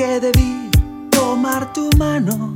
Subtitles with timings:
[0.00, 0.70] que debí
[1.10, 2.54] tomar tu mano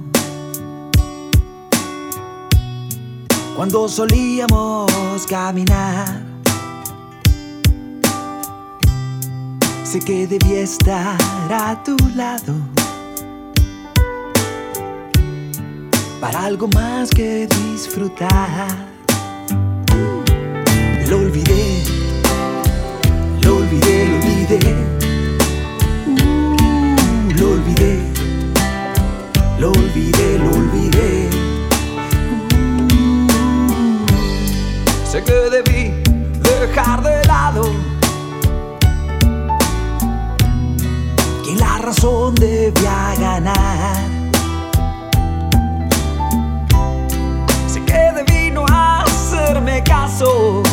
[3.55, 6.23] cuando solíamos caminar.
[9.85, 11.19] Sé que debí estar
[11.53, 12.55] a tu lado
[16.23, 18.69] para algo más que disfrutar.
[21.11, 21.64] Lo olvidé
[29.65, 31.31] lo olvidé, lo olvidé.
[35.11, 35.83] Sé que debí
[36.43, 37.65] dejar de lado
[41.45, 44.05] que la razón debía ganar.
[47.67, 50.64] Sé que debí no hacerme caso.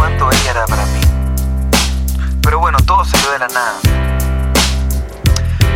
[0.00, 1.00] Cuánto era para mí.
[2.40, 3.74] Pero bueno, todo salió de la nada.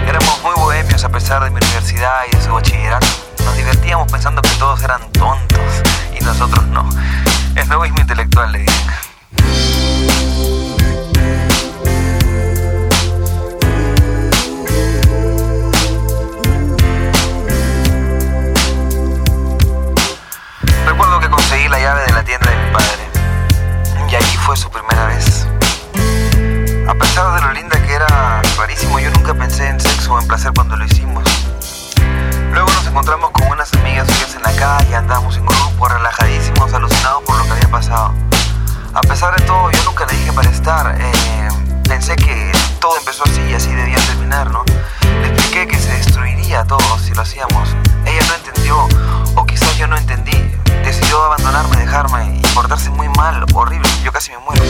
[0.09, 3.07] Éramos muy bohemios a pesar de mi universidad y de su bachillerato.
[3.45, 5.61] Nos divertíamos pensando que todos eran tontos
[6.19, 6.89] y nosotros no.
[7.55, 9.14] Es egoísmo intelectual, le dicen.
[24.45, 25.47] Fue su primera vez.
[26.87, 30.29] A pesar de lo linda que era, rarísimo, yo nunca pensé en sexo o en
[30.29, 31.25] placer cuando lo hicimos.
[32.53, 37.23] Luego nos encontramos con unas amigas suyas en la calle, andábamos en grupo, relajadísimos, alucinados
[37.23, 38.15] por lo que había pasado.
[38.93, 40.95] A pesar de todo, yo nunca le dije para estar.
[41.01, 41.49] eh,
[41.89, 42.54] pensé que
[42.85, 44.63] todo empezó así y así debía terminar, ¿no?
[45.23, 47.71] Le expliqué que se destruiría todo si lo hacíamos.
[48.05, 48.89] Ella no entendió,
[49.37, 50.37] o quizás yo no entendí.
[50.85, 53.89] Decidió abandonarme, dejarme y portarse muy mal, horrible.
[54.03, 54.63] Yo casi me muero.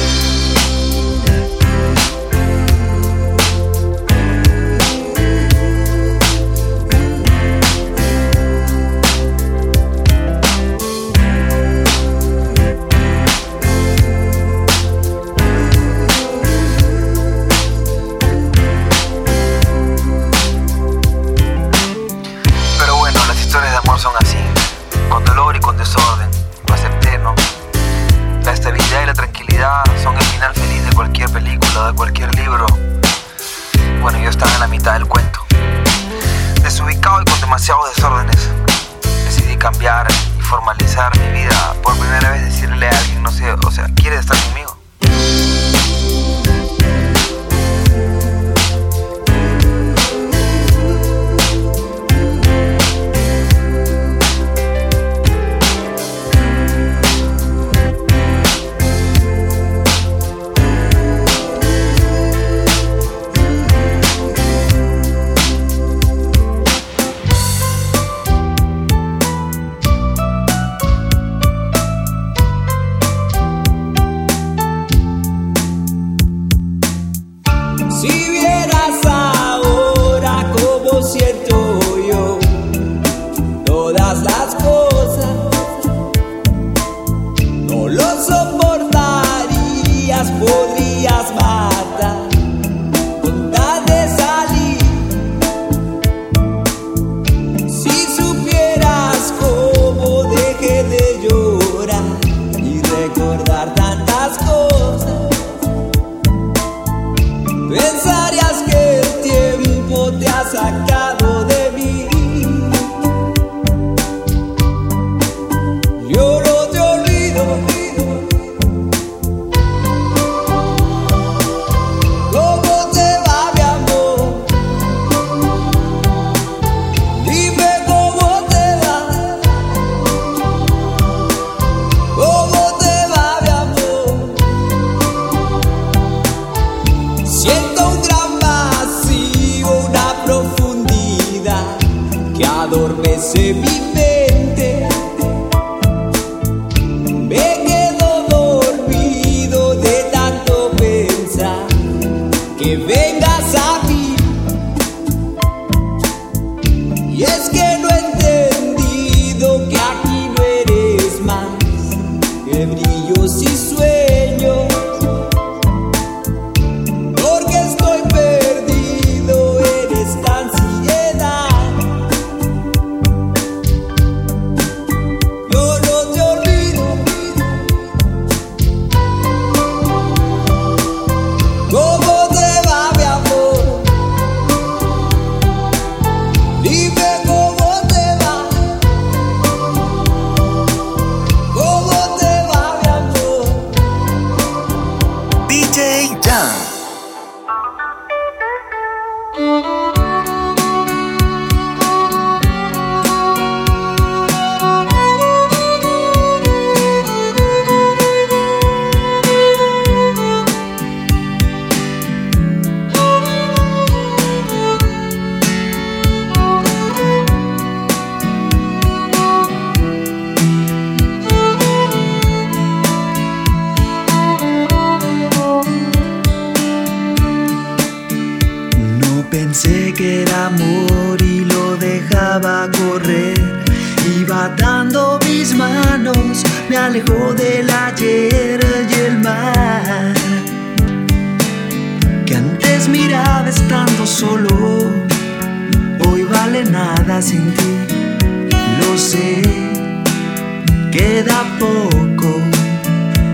[250.91, 252.41] queda poco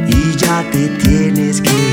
[0.06, 1.89] y ya te tienes que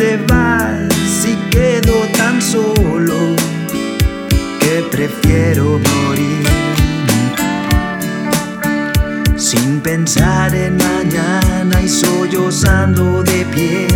[0.00, 3.36] te vas y quedo tan solo
[4.58, 6.46] que prefiero morir
[9.36, 13.88] sin pensar en mañana y sollozando de pie.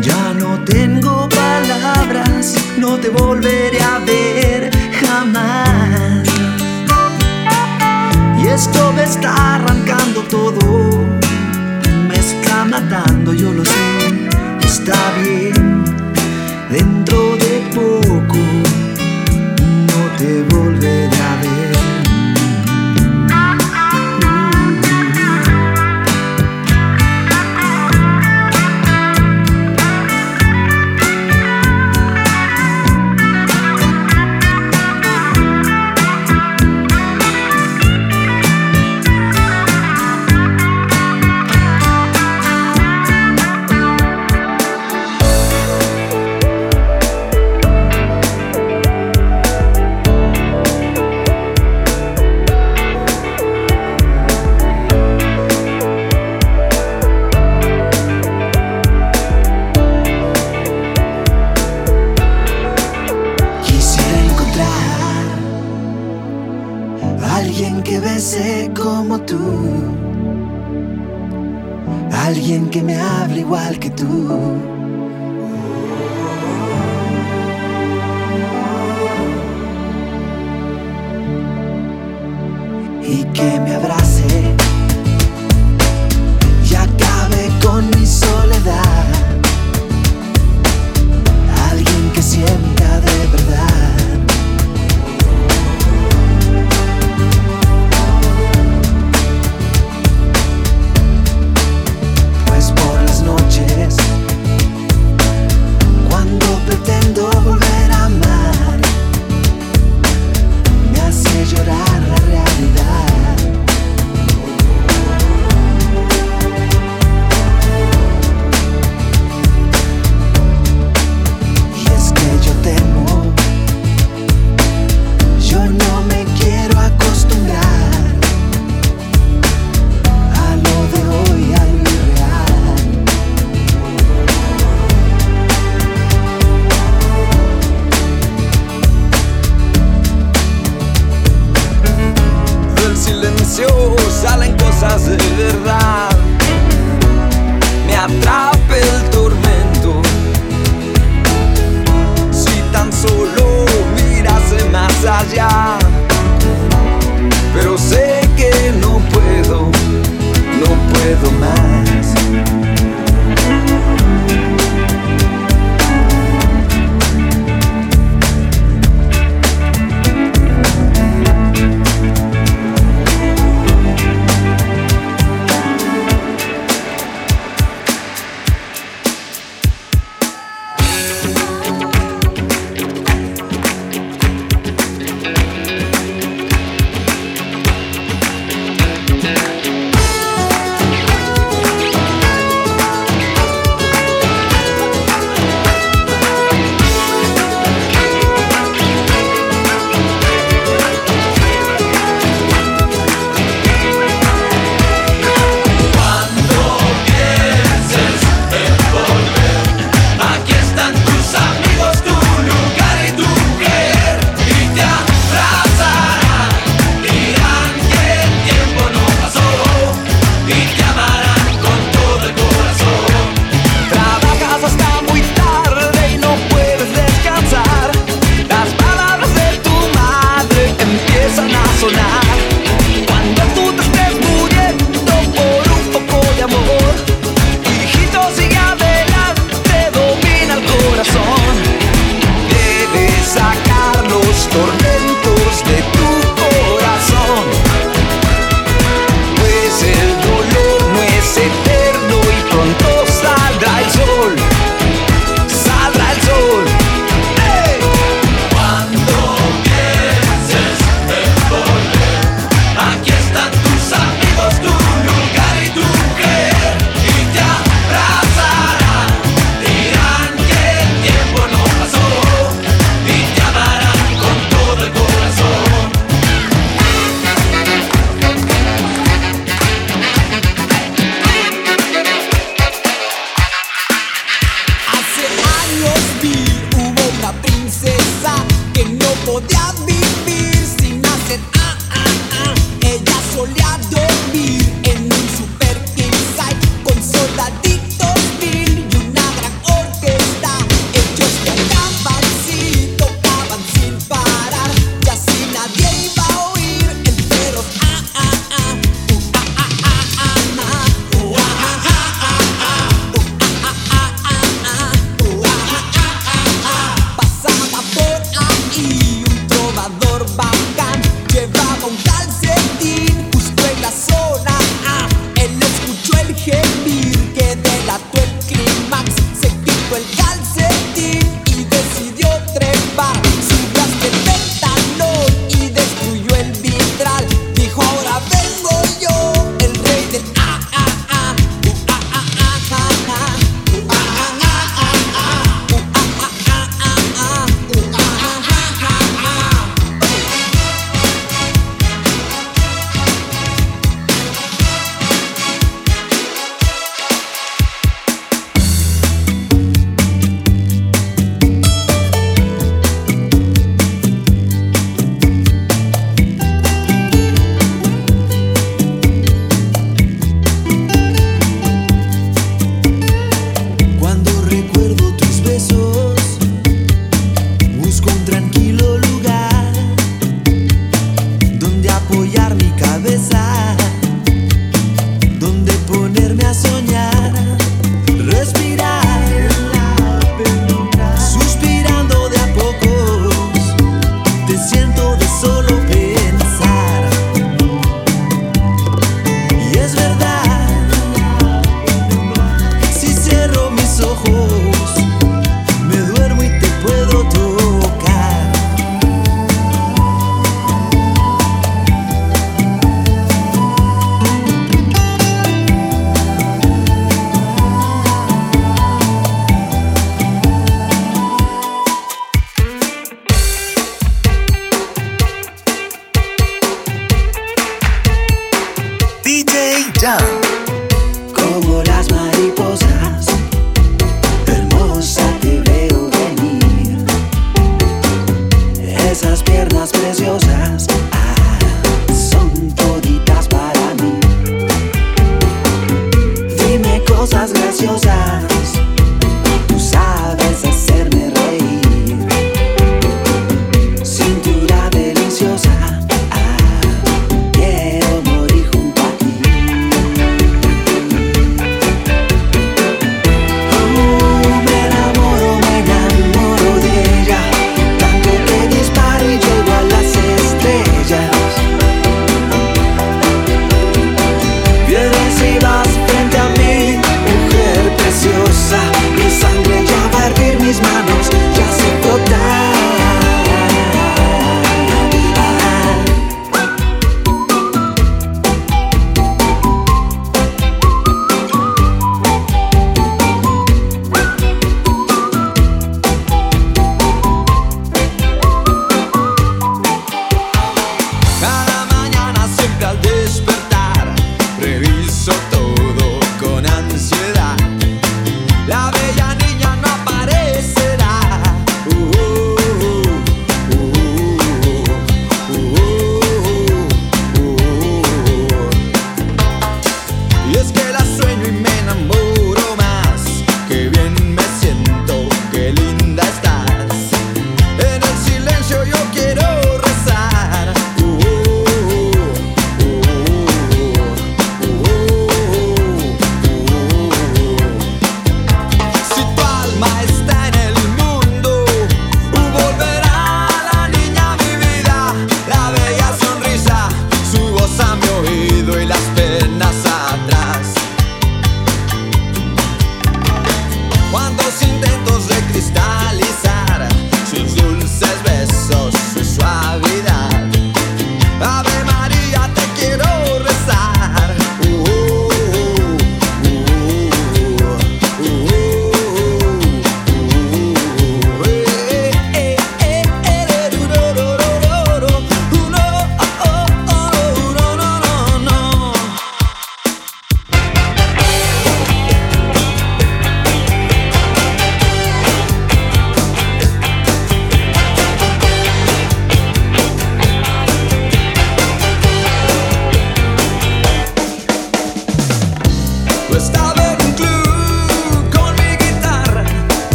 [0.00, 6.22] Ya no tengo palabras, no te volveré a ver jamás.
[8.40, 11.04] Y esto me está arrancando todo,
[12.08, 13.87] me está matando, yo lo sé
[14.88, 15.84] está bien,
[16.70, 18.38] dentro de poco
[19.86, 20.57] no te voy.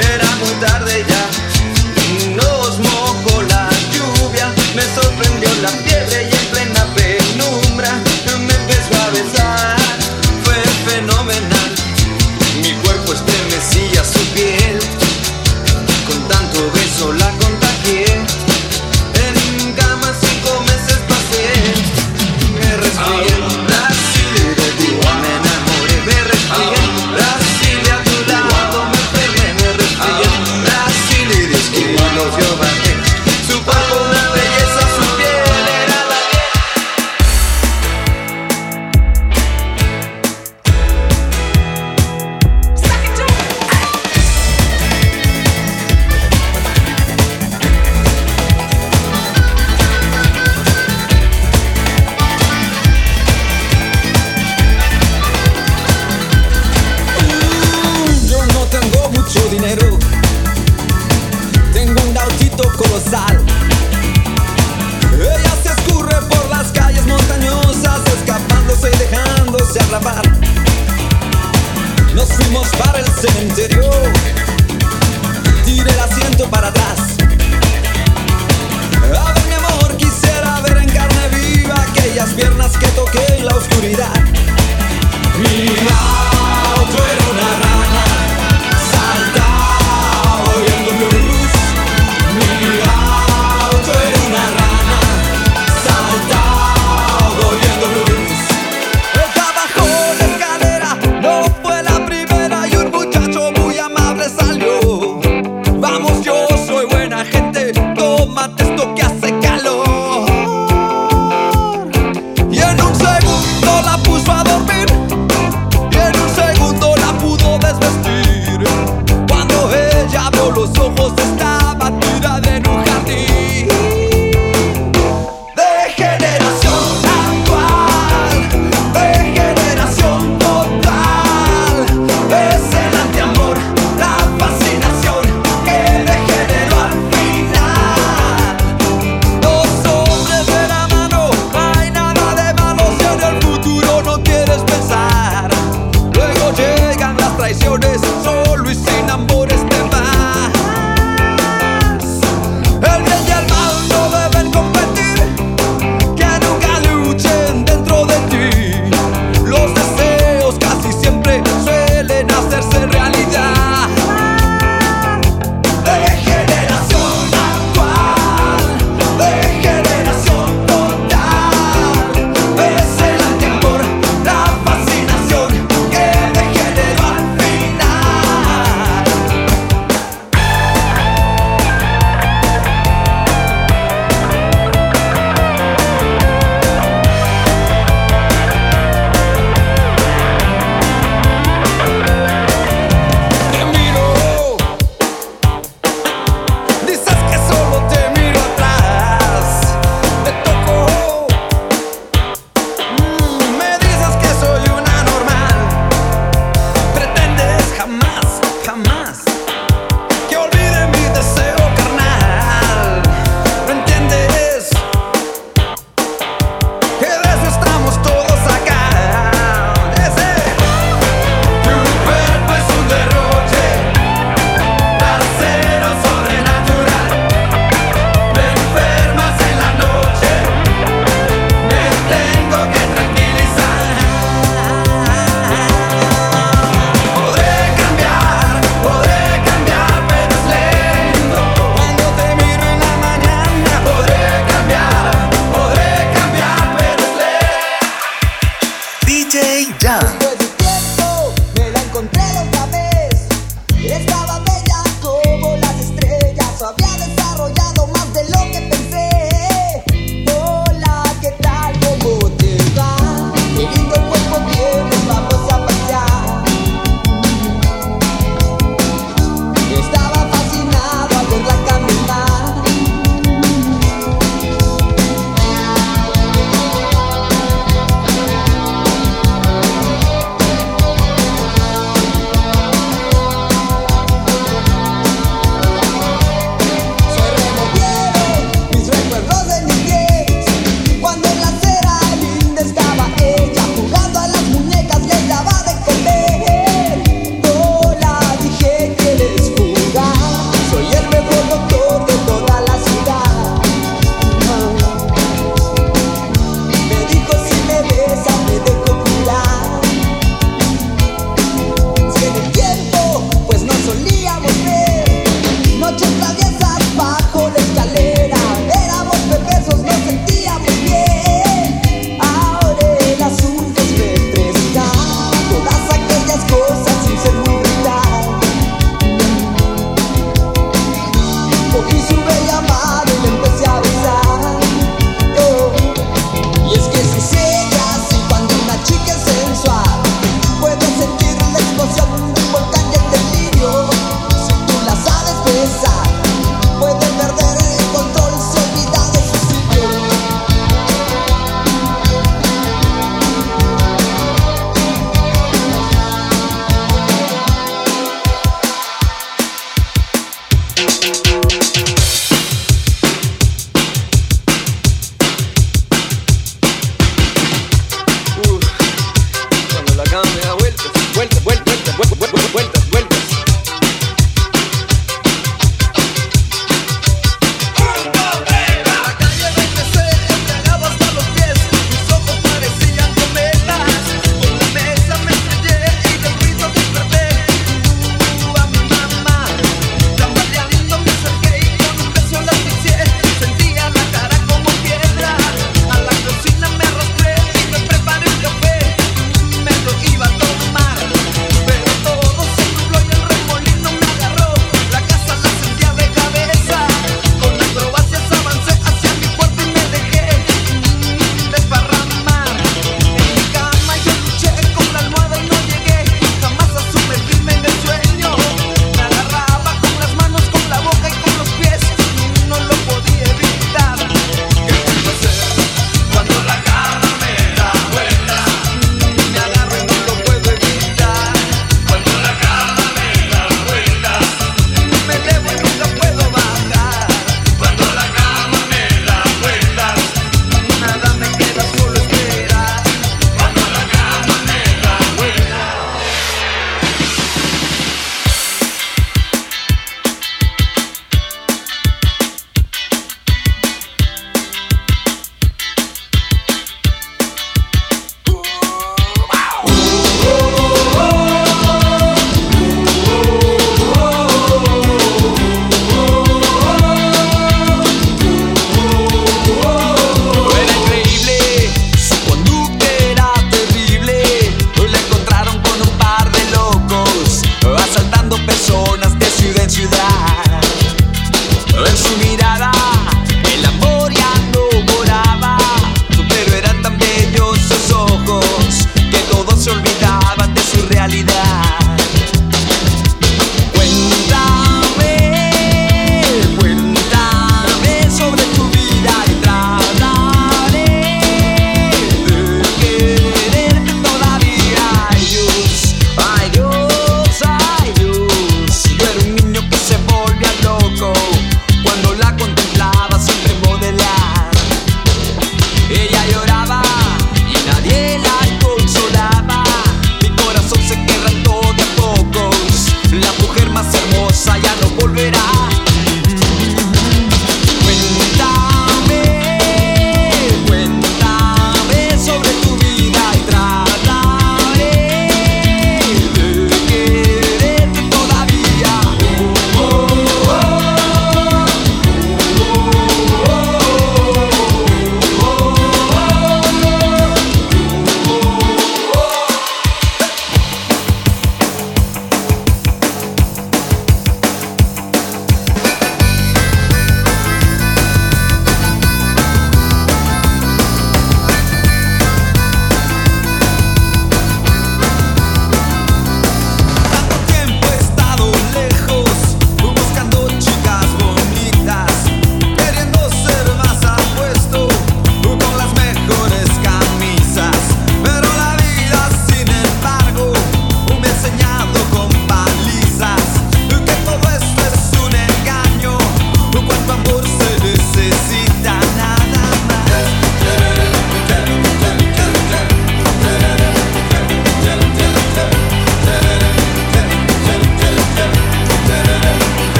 [0.00, 0.29] Pasear, era